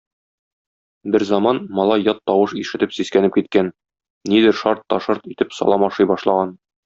Берзаман 1.15 1.59
малай 1.79 2.05
ят 2.07 2.23
тавыш 2.29 2.55
ишетеп 2.61 2.95
сискәнеп 2.97 3.37
киткән; 3.37 3.69
нидер 4.33 4.59
шарт 4.63 4.83
та 4.95 4.99
шорт 5.09 5.33
итеп 5.35 5.57
салам 5.59 5.89
ашый 5.91 6.11
башлаган. 6.13 6.57